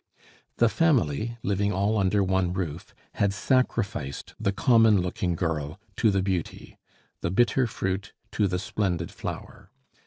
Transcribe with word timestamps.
The 0.57 0.67
family, 0.67 1.37
living 1.43 1.71
all 1.71 1.95
under 1.99 2.23
one 2.23 2.53
roof, 2.53 2.95
had 3.21 3.35
sacrificed 3.35 4.33
the 4.39 4.51
common 4.51 4.99
looking 4.99 5.35
girl 5.35 5.79
to 5.97 6.09
the 6.09 6.23
beauty, 6.23 6.79
the 7.21 7.29
bitter 7.29 7.67
fruit 7.67 8.11
to 8.31 8.47
the 8.47 8.57
splendid 8.57 9.11
flower. 9.11 9.69